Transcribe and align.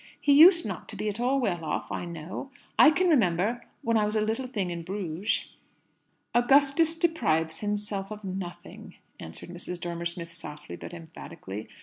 He 0.19 0.33
used 0.33 0.65
not 0.65 0.89
to 0.89 0.95
be 0.95 1.09
at 1.09 1.19
all 1.19 1.39
well 1.39 1.63
off, 1.63 1.91
I 1.91 2.05
know. 2.05 2.49
I 2.79 2.89
can 2.89 3.07
remember 3.07 3.63
when 3.83 3.97
I 3.97 4.05
was 4.07 4.15
a 4.15 4.21
little 4.21 4.47
thing 4.47 4.71
in 4.71 4.81
Bruges." 4.81 5.51
"Augustus 6.33 6.95
deprives 6.95 7.59
himself 7.59 8.09
of 8.09 8.23
nothing," 8.23 8.95
answered 9.19 9.49
Mrs. 9.51 9.79
Dormer 9.79 10.07
Smith 10.07 10.31
softly, 10.31 10.75
but 10.75 10.91
emphatically. 10.91 11.67